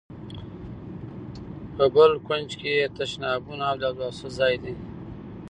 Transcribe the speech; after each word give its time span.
په 1.75 1.85
بل 1.95 2.11
کونج 2.25 2.49
کې 2.59 2.71
یې 2.79 2.85
تشنابونه 2.97 3.63
او 3.69 3.75
د 3.81 3.83
اوداسه 3.89 4.27
ځای 4.37 4.55
دی. 4.63 4.73